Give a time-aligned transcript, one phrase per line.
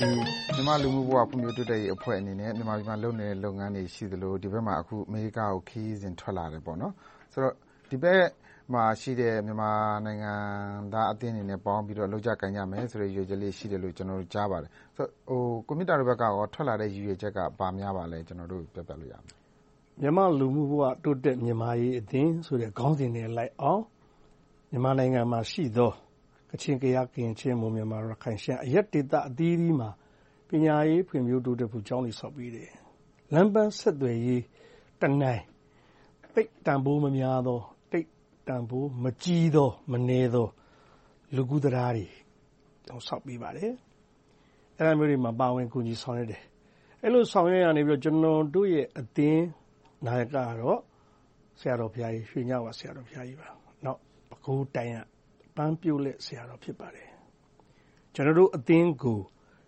[0.00, 0.04] မြ
[0.60, 7.54] န်မာ့လူမှု့ဘဝ ဖွံ့ဖြိုးတိုးတက်ရေးအဖွဲ့အနေနဲ့ မြန်မာပြည်မှာ လုပ်နေတဲ့ လုပ်ငန်းတွေ ရှိသလို၊ဒီဘက်မှာအခုအမေရိကကို ခရီးစဉ်ထွက်လာတယ် ဆိုတော့
[7.90, 8.24] ဒီဘက်
[8.72, 9.72] မှာရှိတဲ့ မြန်မာ
[10.06, 10.34] နိုင်ငံ
[10.92, 14.70] သားအသင်းတွေနဲ့ ပေါင်းပြီးတော့ လုပ်ကြကိုင်ကြမယ်ဆိုတဲ့ ရည်ရွယ်ချက်လေး ရှိတယ်လို့ ကျနော်တို့ ကြားပါတယ်။
[15.68, 16.24] ကိုမြင့်တာတို့ဘက်က
[16.54, 19.38] ထွက်လာတဲ့ ရည်ရွယ်ချက်က ဘာများပါလဲ။ကျနော်တို့ပြောပြလို့ရမလား။
[20.00, 23.82] မြန်မာ့လူမှု့ဘဝ တိုးတက်မြင့်မားရေးအသင်းဆိုတဲ့ ခေါင်းစဉ်နဲ့လိုက်အောင်
[24.70, 26.05] မြန်မာနိုင်ငံမှာရှိသောက
[26.62, 29.90] ချင်၊ကယား၊ကရင်၊ချင်း၊မွန်၊မြန်မာ၊ရခိုင်၊ရှမ်း အရပ်ဒေသအသီးသီးမှာ
[30.48, 32.70] ပညာရေးဖွံ့ဖြိုးတိုးတက်ဖို့ ကျောင်းတွေဆောက်ပေးတယ်။
[33.34, 34.42] လမ်းပန်းဆက်သွယ်ရေး
[35.00, 35.42] တနိုင်
[36.34, 37.58] သိပ်တန်းဖိုးမများသော၊
[37.92, 38.08] သိပ်
[38.48, 40.48] တန်းဖိုးမကြီးသော၊မနည်းသော
[41.34, 42.06] လူကူးတံတားတွေ
[43.08, 43.72] ဆောက်ပေးပါတယ်။
[44.78, 46.42] အဲဒါမျိုးတွေမှာ ပါဝင်ကူညီဆောင်ရွက်တယ်။
[47.02, 49.44] အဲဒီလို ဆောင်ရွက်ရာကနေ ကျနော်တို့ရဲ့အသင်း
[50.06, 50.80] နာယကကတော့
[51.60, 53.46] ဆရာတော်ဘုရားကြီး ရွှေညဝါဆရာတော်ဘုရားကြီးပါ။
[53.84, 53.98] နောက်
[54.30, 54.98] ပဲခူးတိုင်းက
[55.56, 57.08] ပန်းပြုတ်လက်ဆရာတော်ဖြစ်ပါတယ်။
[58.14, 59.20] ကျနော်တို့အသင်းကို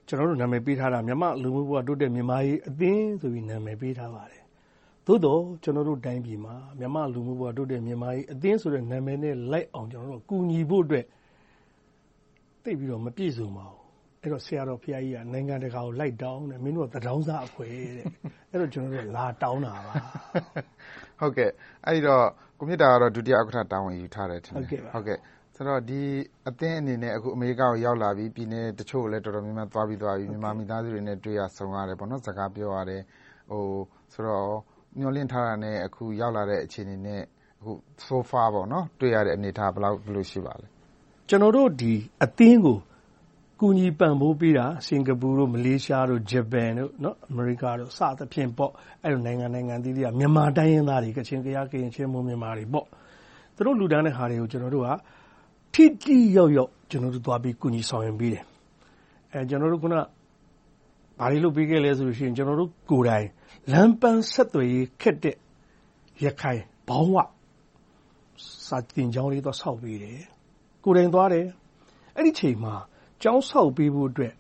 [0.08, 4.42] ကျနော်တို့နာမည်ပေးထားတာမြန်မာ့လူမှု့ဘဝတိုးတက်မြင့်မားရေးအသင်းဆိုပြီးနာမည်ပေးထားပါတယ်။
[5.06, 9.89] သို့သော်ကျနော်တို့တိုင်းပြည်မှာမြန်မာ့လူမှု့ဘဝတိုးတက်မြင့်မားရေးအသင်းဆိုတဲ့နာမည်နဲ့လိုက်အောင်
[10.28, 11.05] ကူညီဖို့အတွက်
[12.64, 13.81] သိပ်ပြီးတော့မပြည့်စုံပါဘူး။
[14.22, 18.06] အဲဒီတော့ဆရာတော်ဘုရားကြီးကနိုင်ငံတကာကိုလိုက်တောင်းတယ်။မင်းတို့ကသူတောင်းစားအဖွဲ့တဲ့။
[18.53, 19.92] အဲဒီတော့ကျနော်တို့လာတောင်းတာပါ။
[21.86, 22.25] အဲဒီတော့
[22.59, 24.56] ကိုမြင့်တာကတော့ဒုတိယဥက္ကဋ္ဌတာဝန်ယူထားတယ်ထင်တ
[25.12, 25.19] ယ်
[25.60, 26.02] ဆိုတော့ ဒီ
[26.48, 33.02] အသင်းအနေနဲ့ အခု အမေရိကကို ရောက်လာပြီ။ပြည်နယ်တချို့ကိုလည်း တော်တော်များများ သွားပြီးသွားပြီ။မြန်မာမိသားစုတွေနဲ့ တွေ့ရဆုံရတယ်။စကားပြောရတယ်
[34.12, 34.50] ဆိုတော့
[34.98, 37.22] မျှော်လင့်ထားတာနဲ့ အခုရောက်လာတဲ့ အခြေအနေနဲ့
[38.06, 38.48] So far
[39.00, 39.82] တွေ့ရတဲ့ အနေအထား ဘယ်
[40.14, 40.66] လိုရှိပါလဲ။
[41.28, 42.78] ကျနော်တို့ အသင်းကို
[43.60, 46.70] ကူညီပံ့ပိုးပေးတာ စင်္ကာပူ၊မလေးရှား၊ဂျပန်၊
[47.28, 47.64] အမေရိက
[47.96, 48.50] စသဖြင့်
[49.24, 52.64] နိုင်ငံနိုင်ငံအသီးသီးက မြန်မာတိုင်းရင်းသားတွေ ကချင်၊ကယား၊ကရင်၊ချင်း၊မွန်၊မြန်မာတွေ။
[53.56, 54.88] သူတို့လှူဒါန်းတဲ့ဟာတွေကို ကျနော်တို့က
[55.80, 58.44] ထိထိရောက်ရောက်ကျနော်တို့သွားပြီးကူညီဆောင်ရွက်ပေးတယ်။
[59.50, 59.94] ကျနော်တို့အခုန
[61.19, 63.26] ဘာတွေလုပ်ပေးခဲ့လဲဆိုရင်ကျနော်တို့ကိုယ်တိုင်
[63.72, 65.36] လမ်းပန်းဆက်သွယ်ရေးခက်တဲ့
[66.25, 67.16] ရခိုင်ဘောင်းဝ
[68.66, 70.19] စာသင်ကျောင်းလေးသွားဆောက်ပေးတယ်။
[70.84, 71.47] ကိုယ်တိုင်သွားတယ်။
[72.16, 72.74] အဲဒီအချိန်မှာ
[73.22, 74.32] ကျောင်းဆောက်ပေးဖို့အတွက်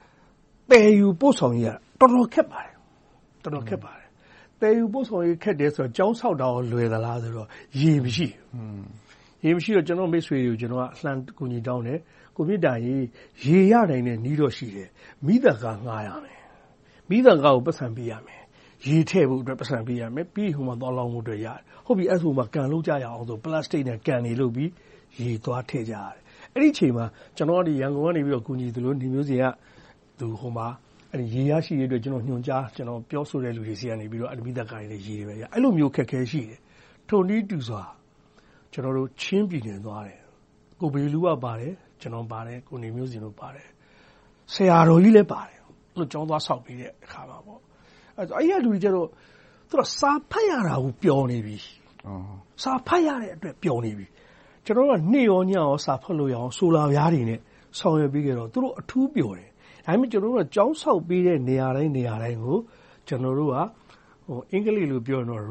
[0.70, 2.74] သယ်ယူပို့ဆောင်ရေးကတော်တော်ခက်ပါတယ်။
[3.42, 4.08] တော်တော်ခက်ပါတယ်။
[4.60, 7.48] သယ်ယူပို့ဆောင်ရေးခက်တယ်ဆိုတော့ကျောင်းဆောက်တာလွယ်သလားဆိုတော့
[7.80, 9.07] ရေမရှိဘူး
[9.44, 11.98] ရေမရှိတော့ ကျနော့်မိတ်ဆွေတွေကို ကျနော်ကလှမ်းကူညီတောင်းတယ်။
[12.36, 12.96] ကိုမြင့်တာရေ
[13.44, 14.88] ရေရနိုင်တဲ့နည်းတော့ရှိတယ်။
[15.26, 16.38] မီးသတ်ကား ငှားရမယ်။
[17.08, 18.42] မီးသတ်ကားကို ပိုက်ဆံပေးရမယ်။
[18.88, 24.70] ရေထည့်ဖို့အတွက် ပိုက်ဆံပေးရမယ်။ပြီးရင် ဟိုမှာသွားလောင်းဖို့အတွက် ရတယ်။ဟုတ်ပြီ အဲဒီဆို ကန်လုပ်ကြရအောင်ဆိုပလတ်စတစ်နဲ့ ကန်တွေလုပ်ပြီး
[25.20, 26.20] ရေသွားထည့်ကြရတယ်။
[26.54, 27.04] အဲဒီအချိန်မှာ
[27.36, 30.66] ကျနော်က ရန်ကုန်ကနေ ကူညီသလို၊နေမျိုးဇင်ကဟိုမှာ
[31.34, 32.64] ရေရရှိရေးအတွက် ညွှန်ကြား
[33.10, 36.58] ပြောဆိုတဲ့လူတွေဆီကနေ မီးသတ်ကားတွေနဲ့ ရေတွေရတယ်။အဲဒီလိုမျိုး အခက်အခဲရှိတယ်။
[37.08, 37.82] ထိုနည်းတူစွာ
[38.72, 40.20] ကျနော်တို့ချင်းပြည်နယ်သွားတယ်။
[40.80, 43.68] ကိုဘေလူကပါတယ်။ကျနော်ပါတယ်။ကိုနေမျိုးဇင်တို့ပါတယ်။
[44.54, 47.38] ဆရာတော်ကြီးလည်းပါတယ်။အဲဒီလိုကျောင်းသွားဆောက်ပေးတဲ့အခါမှာ
[48.16, 49.08] အဲဒီကလူတွေကြတော့
[49.98, 51.56] စာဖတ်ရတာကိုပျော်နေပြီ။
[52.62, 54.06] စာဖတ်ရတဲ့အတွက်ပျော်နေပြီ။
[54.64, 57.40] ကျနော်တို့ကနေ့ရောညရောစာဖတ်လို့ရအောင်ဆိုလာပြားတွေနဲ့
[57.78, 59.48] ဆောင်ရွက်ပေးခဲ့တော့သူတို့အထူးပျော်တယ်။
[59.86, 62.58] ဒါပေမဲ့ကျနော်တို့ကကျောင်းဆောက်ပေးတဲ့နေရာတိုင်းနေရာတိုင်းကို
[63.08, 63.56] ကျနော်တို့က
[64.52, 65.42] အင်္ဂလိပ်လိုပြောရင်တော့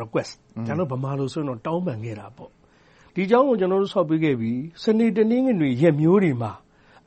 [0.00, 0.36] request
[0.66, 2.50] ကျနော်တို့ဗမာလိုဆိုရင်တော့တောင်းပန်ခဲ့တာပေါ့။
[3.14, 4.52] ဒီကျောင်းကိုကျနော်တို့ဆောက်ပေးခဲ့ပြီ။
[4.82, 6.52] စနေ၊တနင်္ဂနွေရက်မျိုးတွေမှာ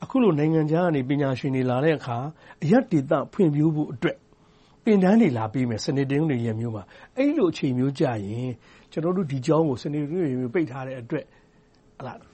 [0.02, 2.18] အခုလိုနိုင်ငံခြားကနေပညာရှင်တွေလာတဲ့အခါ
[2.62, 4.16] အရပ်ဒေသဖွံ့ဖြိုးဖို့အတွက်
[4.84, 6.82] သင်တန်းတွေလာပေးမယ်။စနေ၊တနင်္ဂနွေရက်မျိုးမှာ။
[7.16, 8.50] အဲဒီလိုအချိန်မျိုးကျရင်
[8.92, 11.24] ကျနော်တို့ဒီကျောင်းကိုစနေ၊တနင်္ဂနွေရက်မျိုးပိတ်ထားတဲ့အတွက်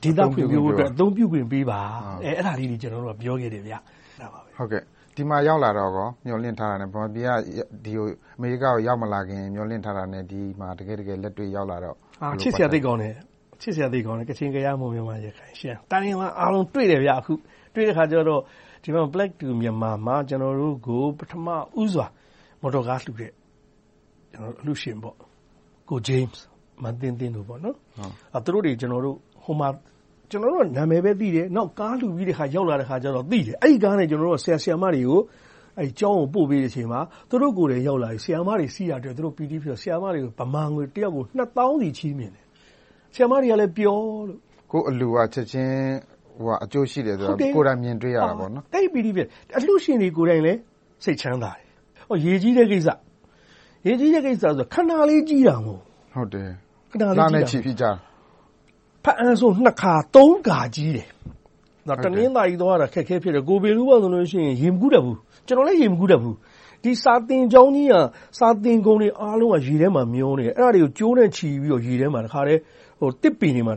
[0.02, 1.80] ဒေသဖွံ့ဖြိုးဖို့အတွက်အသုံးပြုခွင့်ပေးပါ။
[2.24, 3.70] အဲဒါလေးတွေကျနော်တို့ကပြောခဲ့တယ်။ဒီ
[5.30, 5.92] မှာရောက်လာတော့
[6.26, 7.30] မျှော်လင့်ထားတာနဲ့ ဗမာပြည်က
[8.36, 11.96] အမေရိကကို ရောက်မလာခင် မျှော်လင့်ထားတာနဲ့ ဒီမှာ တကယ့်တကယ် လက်တွေ့ရောက်လာတော့
[13.60, 17.32] ချစ်စရာသိပ်ကောင်းတယ်။ကချင်၊ကယား၊မွန်၊မြန်မာ၊ရခိုင်၊ရှမ်း တိုင်းရင်းသားအားလုံး တွေ့တယ်။အခု
[17.74, 18.40] တွေ့တဲ့အခါကြတော့
[18.82, 21.46] ဒီမှာ Black to Myanmar မှာ ကျနော်တို့ကို ပထမ
[21.80, 22.06] ဦးစွာ
[22.60, 23.32] မော်တော်ကားလှူတဲ့
[24.34, 24.96] အလှူရှင်
[25.88, 26.44] ကိုဂျိမ်းစ်၊
[26.82, 27.46] မသင်းသင်းတို့။
[28.44, 28.72] သူတို့တွေ
[29.44, 29.68] ဟိုမှာ
[30.30, 35.20] ကျနော်တို့ကနာမည်ပဲသိတယ်။နောက်ကားလှူပြီးရောက်လာတဲ့အခါကြတော့သိတယ်။အဲဒီကားနဲ့ဆရာ၊ဆရာမတွေကို
[35.98, 42.44] ကျောင်းကိုပို့ပေးတဲ့အချိန်မှာသူတို့ကိုယ်တိုင်ရောက်လာပြီးဆရာမတွေစီးတာတွေ့သူတို့ပီတိဖြစ်တော့ဆရာမတွေကိုဗမာငွေတစ်ယောက်ကိုနှစ်သောင်းစီချီးမြှင့်တယ်။
[43.14, 44.38] ဆရာမတွေကလည်းပျော်လို့။
[44.72, 45.76] ကိုယ့်အလှူကချက်ချင်း
[46.64, 50.58] အကျိုးရှိတယ်ဆိုတာကိုယ်တိုင်မြင်တွေ့ရတာပေါ့။သိပ်ပီတိဖြစ်တယ်။အလှူရှင်တွေကိုယ်တိုင်လည်း
[51.04, 51.66] စိတ်ချမ်းသာတယ်။
[52.24, 52.88] ရေကြီးတဲ့ကိစ္စ။
[53.86, 55.80] ရေကြီးတဲ့ကိစ္စဆိုတာခဏလေးကြီးတာမဟုတ်
[56.14, 56.50] ဘူး။
[57.18, 57.90] လနဲ့ချီပြီးကြာ
[59.08, 61.08] ဘားအံဆိုနှစ်ခါသုံးခါကြီးတယ်။
[62.04, 65.16] တနင်္သာရီသွားရတာခက်ခဲဖြစ်တယ်။ကိုဗစ်လူဆိုရင်ရေမကူးတတ်ဘူး။
[65.46, 66.34] ကျနော်လည်းရေမကူးတတ်ဘူး။
[66.84, 67.94] ဒီစာသင်ကျောင်းကြီးက
[68.38, 72.60] စာသင်ခုံတွေအားလုံးကရေထဲမှာမျောနေတယ်။အဲဒါတွေကိုကြိုးနဲ့ချီပြီးတော့ရေထဲမှာတခါတည်း
[73.22, 73.74] သစ်ပင်တွေမှာ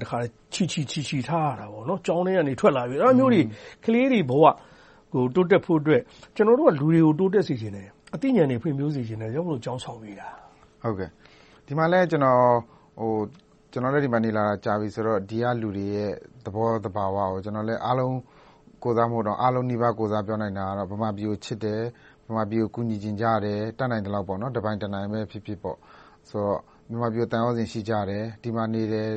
[0.54, 1.66] ချီချီထားရတာ။
[2.06, 3.42] ကျောင်းထဲကနေထွက်လာပြီး။အဲဒါမျိုးတွေ
[3.86, 4.46] ကလေးတွေဘဝ
[5.14, 6.02] ကိုတိုးတက်ဖို့အတွက်
[6.36, 10.28] ကျွန်တော်တို့ကလူတွေကိုတိုးတက်စေချင်တယ်အသိဉာဏ်တွေဖွံ့ဖြိုးစေချင်တယ်ရောက်လို့ကြောင်းဆောင်ပေးတာ
[10.84, 11.10] ဟုတ်ကဲ့
[11.66, 12.42] ဒီမှာလဲကျွန်တော်
[13.00, 13.12] ဟို
[13.72, 16.12] ကျွန်တော်လည်း ဒီမှာနေလာတာ ကြာပြီဆိုတော့ ဒီကလူတွေရဲ့
[16.46, 18.18] သဘောသဘာဝကို ကျွန်တော်လည်း အားလုံး
[18.84, 21.82] ကိုစားမှုတော့အားလုံးနှိပါကိုစားပြောနိုင်တာကတော့ ဗမာပြည်ကို ချစ်တယ်
[22.28, 25.78] ဗမာပြည်ကို ကူညီကျင်ကြတယ် တတ်နိုင်တယ်လို့ပေါ့နော်တပိုင်းတနိုင်ပဲဖြစ်ဖြစ်ပေါ့
[26.30, 26.60] ဆိုတော့
[26.92, 29.10] ဗမာပြည်တန်ရောစင်ရှိကြတယ် ဒီမှာနေတယ်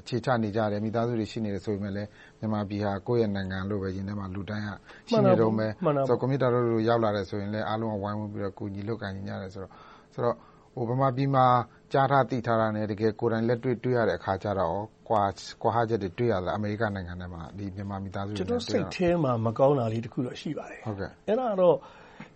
[0.00, 2.08] အခြေချနေကြတယ် မိသားစုတွေ ရှိနေတယ်ဆိုပေမဲ့လည်း
[2.38, 4.70] မြန်မာပြည်ဟာ ကိုယ့်ရဲ့နိုင်ငံလို့ပဲ ရင်ထဲမှာ လူတိုင်းက
[5.08, 9.72] ရှိနေတော့မယ်ဆိုတော့ကွန်ပျူတာတို့ ရောက်လာတယ်ဆိုရင်လည်းအားလုံးက ဝိုင်းဝန်းပြီးတော့ ကူညီလုပ်ကိုင်ကြတယ်ဆိုတော့
[10.14, 10.36] ဆိုတော့
[10.74, 11.46] ဟိုဗမာပြည်မှာ
[11.92, 14.76] ကြားထားသိထားတာနဲ့ တကယ်ကိုယ်တိုင်လက်တွေ့ တွေ့ရတဲ့အခါကျတော့
[15.08, 15.22] ကွာ
[15.62, 21.76] ကွာဟချက်တွေ တွေ့ရတာအမေရိကန်နိုင်ငံထဲမှာဒီမြန်မာမိသားစုတွေကျွန်တော်စိတ်ထဲမှာ မကောင်းတာလေးတခုတော့ ရှိပါတယ်ဟုတ်ကဲ့အဲ့ဒါတော့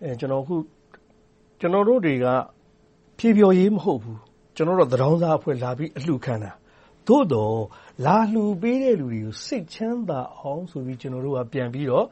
[0.03, 0.55] အဲကျွန်တော်ခု
[1.61, 2.25] ကျွန်တော်တို့တွေက
[3.19, 4.19] ဖြည်းဖြော်ရေး မဟုတ်ဘူး
[4.55, 6.51] ကျွန်တော်တို့သတောင်းစားအဖွဲ့ လာပြီးအလှခံတာ
[7.07, 7.57] သို့တော့
[8.05, 12.05] လာလှူပေးတဲ့လူတွေကို စိတ်ချမ်းသာအောင်ဆိုပြီး ကျွန်တော်တို့က ပြန်ပြီးတော့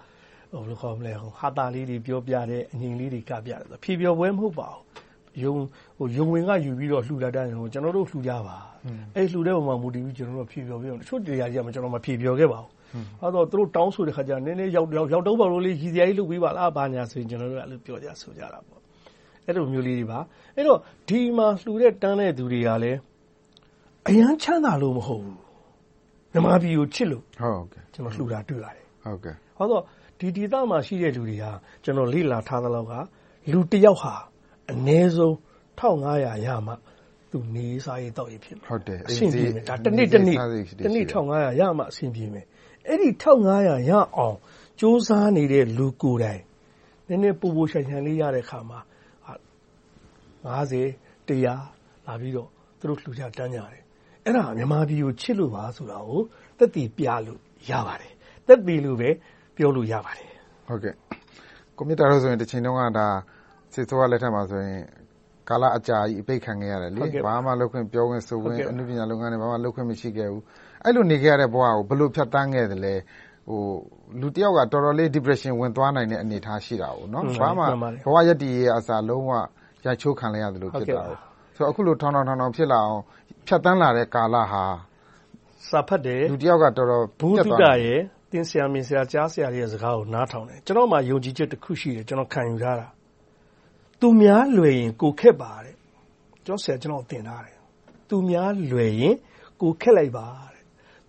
[0.51, 4.83] ဟိုဘယ်လိုခေါ်မလဲဟာတာလေးတွေ ပြောပြတယ် အငြိမ်လေးတွေ ကပြတယ်ဖြည်းဖြော်ပွဲ မဟုတ်ပါဘူး
[5.43, 5.53] ယုံ
[5.97, 8.57] ဟိုယုံဝင်ကယူပြီးတော့လှူတာတိုင်းဟိုကျွန်တော်တို့လှူကြပါ
[9.15, 12.71] အဲ့လှူတဲ့ပုံမှာမူတည်ပြီးကျွန်တော်တို့ဖြေပြောပြီးတော့တချို့တရားကြီးကကျွန်တော်မဖြေပြောခဲ့ပါဘူး
[13.21, 18.79] အဲ့တော့သူတို့တောင်းဆိုတဲ့ခါကျနည်းနည်းရောက်ရောက်ရောက်တော့ပါလို့လေးရည်စရာကြီးလုပ်ပြီးပါလားဘာညာဆိုရင်ကျွန်တော်တို့အဲ့လိုပြောကြဆိုကြတာပေါ့
[19.45, 20.19] အဲ့လိုမျိုးလေးတွေပါ
[20.55, 20.79] အဲ့တော့
[21.09, 22.99] ဒီမှာလှူတဲ့တန်းတဲ့သူတွေကလည်း
[24.07, 25.37] အရန်ချမ်းသာလို့မဟုတ်ဘူး
[26.31, 29.83] မြန်မာပြည်ကိုချစ်လို့ဟုတ်ကဲ့ကျွန်တော်လှူတာတွေ့ရတယ်ဟုတ်ကဲ့ဟောတော့
[30.19, 31.51] ဒီဒေသမှာရှိတဲ့လူတွေဟာ
[31.83, 32.93] ကျွန်တော်လေ့လာထားသလောက်က
[33.51, 34.13] လူတစ်ယောက်ဟာ
[34.71, 35.33] အနည်းဆုံး
[35.79, 36.73] 1500ရမှ
[37.31, 40.35] သူနေစားရေးတောက်ရေးဖြစ်မယ်ဟုတ်တယ်အဆင်ပြေမယ်ဒါတစ်နေ့တစ်နေ့
[40.85, 42.45] တစ်နေ့1500ရမှအဆင်ပြေမယ်
[42.87, 44.37] အဲ့ဒီ1500ရအောင်
[44.79, 46.41] စူးစမ်းနေတဲ့လူကိုယ်တိုင်
[47.07, 48.79] နည်းနည်းပူပူဆိုင်ဆိုင်လေးရတဲ့ခါမှာ
[50.45, 53.81] 50 100လာပြီးတော့သူတို့လှူကြတန်းကြတယ်
[54.25, 56.21] အဲ့ဒါမြန်မာပြည်ကိုချစ်လို့ပါဆိုတာကို
[56.57, 57.39] တက်တည်ပြလို့
[57.69, 58.13] ရပါတယ်
[58.47, 59.09] တက်တည်လို့ပဲ
[59.55, 60.29] ပြောလို့ရပါတယ်
[60.67, 60.93] ဟုတ်ကဲ့
[61.77, 63.07] ကွန်ပျူတာလို့ဆိုရင်တစ်ချိန်တုန်းကဒါ
[63.73, 64.81] စစ်သောလက်ထက်မှာဆိုရင်
[65.49, 70.43] ကာလအကြာကြီး အပိတ်ခံခဲ့ရတယ်လေဘာမှလုပ်ခွင့် ပြောခွင့်ဆိုခွင့်အမှုပညာလုပ်ငန်းတွေ ဘာမှလုပ်ခွင့် မရှိခဲ့ဘူး
[70.83, 72.95] အဲ့လို နေခဲ့ရတဲ့ဘဝကို ဘယ်လို ဖြတ်တန်းခဲ့သလဲ
[73.47, 73.61] ဟို
[74.21, 77.63] လူတယောက်က တော်တော်လေး depression ဝင်သွားနိုင်တဲ့ အနေအထား ရှိတာကိုနော်ဘာမှ
[78.05, 79.31] ဘဝရည်တည်ရဲ့အစာလုံးဝ
[79.85, 81.03] ရိုက်ချိုးခံလိုက်ရတယ်လို့ဖြစ်တာ
[81.55, 83.01] ဆိုတော့အခုလိုထောင်ထောင်ထောင်ထောင်ဖြစ်လာအောင်
[83.47, 84.63] ဖြတ်တန်းလာတဲ့ ကာလဟာ
[85.69, 87.99] စာဖတ်တယ်လူတယောက်ကတော်တော်ဘူးတုဒရဲ့
[88.31, 92.87] တင်းဆရာမင်းဆရာ ကြားဆရာတွေရဲ့ စကားကို နားထောင်တယ် ကျွန်တော်မှယုံကြည်ချက်တစ်ခုရှိတယ် ကျွန်တော် ခံယူထားတာ
[94.01, 95.75] သူများလွယ်ရင် ကိုခက်ပါတဲ့
[96.45, 97.57] ကျွန်တော်ဆရာကျွန်တော်သင်ထားတယ်
[98.09, 99.15] သူများလွယ်ရင်
[99.61, 100.63] ကိုခက်လိုက်ပါတဲ့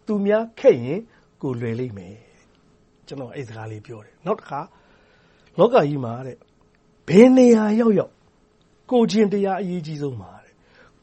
[0.06, 1.00] သူများခက်ရင်
[1.42, 2.16] ကိုလွယ်လိမ့်မယ်
[3.06, 4.60] ကျွန်တော်အဲ့စကားလေးပြောတယ်နောက်တစ်ခါ
[5.58, 6.36] လောကကြီးမှာတဲ့
[7.08, 8.12] ဘယ်နေရာရောက်ရောက်
[8.90, 10.52] ကိုချင်းတရားအရေးကြီးဆုံးပါတဲ့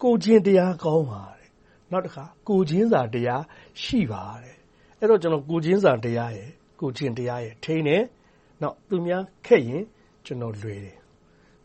[0.03, 1.49] ကိုချင်းတရားကောင်းပါတဲ့
[1.91, 3.43] နောက်တစ်ခါကိုချင်းစာတရား
[3.81, 4.55] ရှိပါတဲ့
[4.99, 6.49] အဲ့တော့ကျွန်တော်ကိုချင်းစာတရားရဲ့
[6.79, 8.03] ကိုချင်းတရားရဲ့ထိန်းတယ်
[8.61, 9.83] နောက်သူများခက်ရင်
[10.25, 10.98] ကျွန်တော်လွယ်တယ်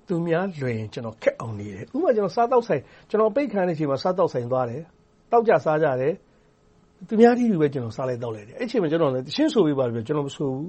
[0.08, 4.82] သူများလွယ်ရင် ကျနော် ခက်အောင်နေတယ်။ဥပမာ စားသောက်ဆိုင် ကျနော် အပိတ်ခံရတဲ့အချိန်မှာ စားသောက်ဆိုင်သွားတယ်။
[5.30, 6.12] သောက်ကြစားကြတယ်။
[7.08, 10.68] သူများတည်းတူပဲ ကျနော် စားလိုက်သောက်လိုက်တယ်။အဲဒီအချိန်မှာ ကျနော့်ကို သီချင်းဆိုပေးပါဆိုတော့ ကျနော် မဆိုဘူး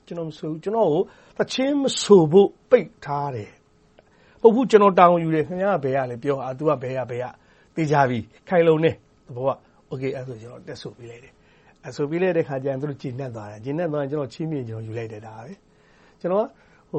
[0.06, 1.02] ။ကျနော့်ကို
[1.38, 3.50] သီချင်းမဆိုဖို့ ပိတ်ထားတယ်။
[4.42, 7.00] မဟုတ်ဘူး ကျနော် တာဝန်ယူတယ်။ခင်များက ဘယ်ကလဲပြော။သူက ဘယ်က။
[7.74, 8.18] သေချာပြီ။
[8.48, 8.94] ခိုင်လုံတယ်
[9.26, 9.50] သဘောက။
[9.90, 11.32] အိုကေ အဲဒါဆို ကျနော် တက်ဆိုပေးလိုက်တယ်။
[11.96, 15.22] ဆိုပေးလိုက်တဲ့အခါကြတော့ သူတို့ ကျေနပ်သွားတယ်။ကျေနပ်သွားတော့ ချီးမြှင့်ယူလိုက်တယ်။
[16.20, 16.94] ကျနော်က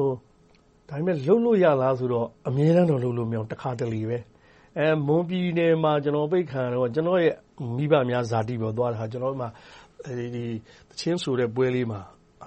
[0.90, 4.18] ဒါပေမဲ့လှုပ်လို့ရလားဆိုတော့ အမြဲတမ်းတော့လှုပ်လို့မရအောင်တစ်ခါတလေပဲ
[4.78, 7.34] အဲမွန်ပြည်နယ်မှာ ကျွန်တော်ပိတ်ခံတော့ကျွန်တော်ရဲ့
[7.76, 9.46] မိဘများဇာတိပေါ်သွားတာကျွန်တော်မှ
[10.18, 10.44] ဒီဒီ
[10.90, 12.00] တချင်းဆိုတဲ့ပွဲလေးမှာ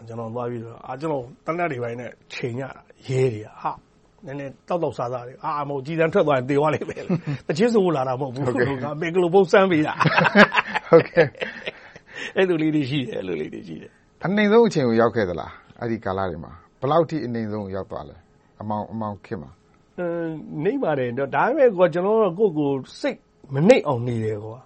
[0.07, 2.63] ကျွန်တော်သွားပြီးတော့အာကျွန်တော်တနက်တွေပိုင်းနဲ့ ချိန်ရ
[3.07, 3.71] ရဲတွေဟာ
[4.25, 7.03] နည်းနည်းတောက်တောက်စားစားတွေအာမဟုတ်ကြည်တန်းထွက်သွားရင်တေသွားလိမ့်မယ်
[7.47, 9.93] တချင်းဆိုလာတာ မဟုတ်ဘူး ငါမေကလိုပုံစံပေးတာ
[10.89, 11.27] ဟုတ်ကဲ့
[12.35, 13.91] အဲ့လိုလေးတွေရှိတယ်အဲ့လိုလေးတွေရှိတယ်
[14.25, 18.15] အနှိမ်ဆုံးအချိန်ကို ရောက်ခဲ့သလား အဲ့ဒီကာလတွေမှာ ဘယ်လောက်ထိ အနှိမ်ဆုံးရောက်သွားလဲ
[18.63, 19.51] အမောင်အမောင်ခင်မှာ
[20.65, 23.17] နေပါတယ် ဒါပေမဲ့ကွာကျွန်တော်ကိုကို စိတ်
[23.53, 24.59] မနှိပ်အောင်နေတယ်ကွာ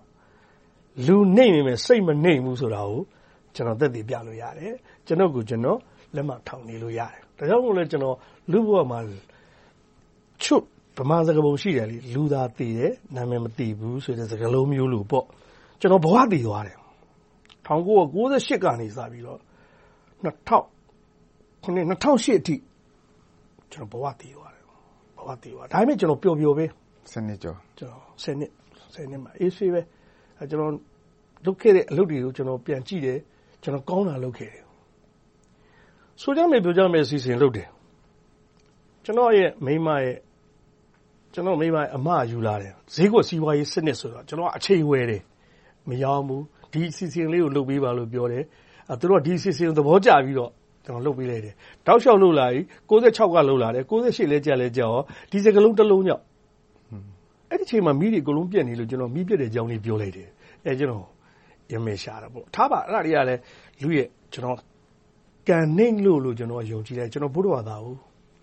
[1.05, 3.01] လူနှိပ်နေမယ်စိတ်မနှိပ်ဘူးဆိုတာကို
[3.55, 4.73] ကျွန်တော် သက်သေပြလို့ရတယ်
[5.07, 5.77] ကျွန်တော်ကိုကျွန်တော်
[6.15, 8.15] လက်မထောင်နေလို့ရတယ် ဒါကြောင့်မို့လဲကျွန်တော်
[8.51, 8.99] လူဘဝမှာ
[10.43, 10.63] ချွတ်
[10.97, 15.25] ဗမာစကားပုံရှိတယ်လေလူသာတည်တယ် နာမည်မတည်ဘူးဆိုတဲ့ စကားလုံးမျိုးလို့ပေါ့
[15.79, 16.77] ကျွန်တော် ဘဝတည်သွားတယ်
[17.67, 19.39] 1998ကနေစပြီးတော့
[20.23, 22.55] 2000ခုနှစ်2008အထိ
[23.71, 24.63] ကျွန်တော်ဘဝတည်သွားတယ်
[25.17, 26.65] ဘဝတည်သွားဒါပေမဲ့ကျွန်တော်ပျော်ပျော်ပဲ
[27.11, 28.51] စနစ်ကျော်ကျွန်တော်စနစ်
[28.93, 29.81] စနစ်မှာအေးဆေးပဲ
[30.39, 30.73] အဲကျွန်တော်
[31.45, 33.19] လုပ်ခဲ့တဲ့အလုပ်တွေကိုကျွန်တော်ပြန်ကြည့်တယ်
[33.63, 34.63] ကျွန်တော်ကောင်းတာလုပ်ခဲ့တယ်
[36.21, 37.67] ဆိုကြမယ်ပြောကြမယ်စီစဉ်လုပ်တယ်
[39.05, 40.17] ကျွန်တော်ရဲ့မိမရဲ့
[41.33, 45.21] ကျွန်တော်မိမရဲ့အမယူလာတယ်ဈေးကွက်စီးပွားရေးစနစ်ဆိုတော့ကျွန်တော်အချိန်ဝယ်တယ်
[45.87, 48.43] မရောဘူးဒီစီစဉ်လေးကိုလုပ်ပေးပါလို့ပြောတယ်
[48.89, 50.51] အဲသူတို့ဒီစီစဉ်သဘောကျပြီးတော့
[50.87, 51.53] ကျွန်တော်လုပ်ပေးလိုက်တယ်
[51.87, 55.01] တောက်လျှောက်လုပ်လာပြီ96ကလုပ်လာတယ်98လဲကြက်လဲကြက်ရော
[55.31, 56.23] ဒီစကလုံးတစ်လုံးကြောင့်
[57.49, 60.29] အဲ့ဒီချိန်မှာမိတွေအကုန်လုံးပြက်နေလို့ကျွန်တော်မိပြက်တဲ့အကြောင်းလေးပြောလိုက်တယ်
[60.65, 61.05] အဲကျွန်တော်
[61.71, 63.41] ရမေရှာတာပေါ့ထားပါအဲ့ဒါတွေကလည်း
[63.81, 64.57] လူရဲ့ကျွန်တော်
[65.47, 67.95] ကန်နှိမ့်လို့လို့ကျွန်တော်ယုံကြည်တယ်ကျွန်တော်ဘုရားဘာသာကို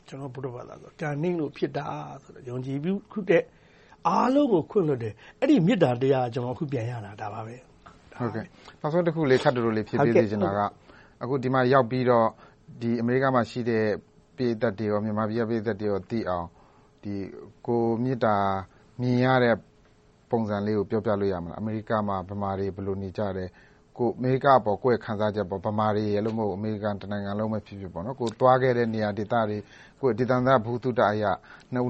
[0.09, 1.87] ကျွန်တော်ဘုရားဘာသာဆိုကန်နှိမ့်လို့ဖြစ်တာ
[2.23, 3.43] ဆိုတော့ယုံကြည်ပြီးခုတဲ့
[4.09, 7.57] အားလုံးကိုခွင့်လွှတ်တယ်အဲ့ဒီမေတ္တာတရားကျွန်တော်အခုပြန်ရတာဒါပါပဲ
[8.17, 8.45] ဟုတ်ကဲ့
[8.81, 10.61] နောက်ဆုံးတစ်ခုလေးခတ်တူလေးဖြစ်ပေးသေးချင်တာက
[11.25, 12.27] အခုဒီမှာရောက်ပြီးတော့
[12.81, 13.87] ဒီအမေရိကမှာရှိတဲ့
[14.37, 16.47] ပြည်သက်တွေရောမြန်မာပြည်ပြည်သက်တွေရောသိအောင်
[17.03, 17.15] ဒီ
[17.67, 18.37] ကိုမြစ်တာ
[19.01, 19.57] မြင်ရတဲ့
[20.31, 23.49] ပုံစံလေးကို ပြောပြလို့ရမလား အမေရိကမှာ ဗမာတွေ ဘယ်လိုနေကြတယ်
[23.99, 29.59] ကိုအမေရိကပေါ် ကိုယ့်ရဲ့ခံစားချက်ပေါ်ဗမာတွေရဲ့လို့ မဟုတ်အမေရိကန်တနိုင်ငံလုံးပဲဖြစ်ဖြစ်ပေါ့နော်ကိုသွားခဲ့တဲ့ နေရာဒေသတွေ
[30.01, 31.33] ကိုဒေသန္တရဘူးတုတအရာ
[31.73, 31.85] နှစ်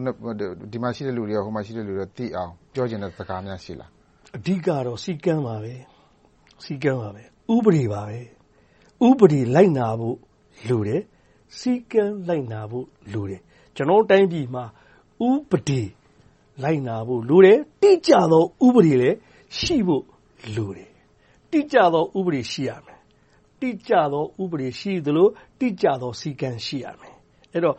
[0.73, 3.91] ဒီမှာရှိတဲ့လူတွေရောဟိုမှာရှိတဲ့လူတွေသိအောင် ပြောချင်တဲ့စကားများ ရှိလား
[4.37, 5.75] အဓိကတော့စီကံပါပဲ
[6.65, 7.23] စီကံပါပဲ
[7.55, 8.34] ဥပဒေပါပဲ
[9.09, 10.17] ဥပဒေလိုက်နာဖို့
[10.69, 11.03] လိုတယ်
[11.59, 13.41] စီကံလိုက်နာဖို့လိုတယ်
[13.77, 14.65] ကျွန်တော်တိုင်းပြည်မှာ
[15.29, 15.83] ဥပဒေ
[16.63, 19.17] လိုက်နာဖို့လိုတယ်တိကျသောဥပဒေလည်း
[19.59, 20.05] ရှိဖို့
[20.57, 20.91] လိုတယ်
[21.51, 22.99] တိကျသောဥပဒေရှိရမယ်
[23.61, 25.29] တိကျသောဥပဒေရှိသလို
[25.61, 27.15] တိကျသောစီကံရှိရမယ်
[27.53, 27.77] အဲ့တော့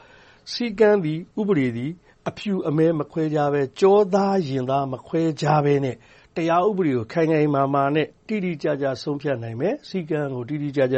[0.52, 1.92] စီကံသည်ဥပဒေသည်
[2.30, 5.96] အဖြူအမဲမခွဲကြပဲကြောသားရင်သားမခွဲကြပဲနဲ့
[6.36, 10.98] တရားဥပဒေကို ခိုင်ခိုင်မာမာနဲ့ တိတိကျကျ ဆုံးဖြတ်နိုင်မယ်စီကံကို တိတိကျကျ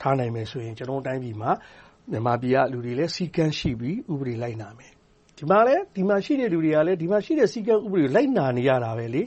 [0.00, 1.50] ထားနိုင်မယ်ဆိုရင် ကျွန်တော်တိုင်းပြည်မှာ
[2.10, 4.92] မြန်မာပြည်က လူတွေလည်းစီကံရှိပြီး ဥပဒေ လိုက်နာမယ်
[5.38, 9.22] ဒီမှာလည်းဒီမှာရှိတဲ့ လူတွေကလည်း ဒီမှာရှိတဲ့စီကံဥပဒေကို လိုက်နာနေရတာပဲလေ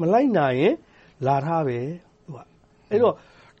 [0.00, 0.74] မလိုက်နာရင်
[1.26, 1.78] လာထားပဲ
[2.24, 2.38] သူက
[2.90, 3.14] အဲ့တော့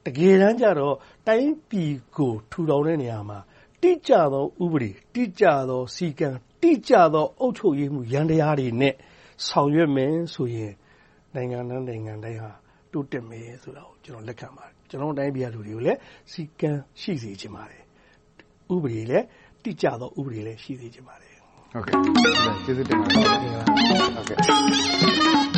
[0.06, 3.38] တကယ်တမ်းကျတော့ တိုင်းပြည်ကို ထူထောင်တဲ့နေရာမှာ
[3.82, 6.28] တိကျသော ဥပဒေ တိကျသောစီကံ
[6.62, 8.94] တိကျသော အုပ်ချုပ်ရေးမှုရန်တရားတွေနဲ့
[9.46, 10.72] ဆောင်ရွက်မယ်ဆိုရင်
[11.34, 12.52] နိုင်ငံတိုင်းနိုင်ငံတိုင်းဟာ
[12.92, 15.98] တိုးတက်မယ်ဆိုတာကိုကျွန်တော်လက်ခံပါတယ်ကျွန်တော်တိုင်းပြည်လူတွေကိုလည်း
[16.32, 16.70] စီကံ
[17.00, 17.82] ရှိစေချင်ပါတယ်
[18.72, 19.26] ဥပဒေလည်း
[19.62, 21.34] တိကျသောဥပဒေလည်းရှိစေချင်ပါတယ်
[21.72, 21.96] ဟုတ်ကဲ့
[22.64, 25.51] ကျေးဇူးတင်ပါတယ်ဟုတ်ကဲ့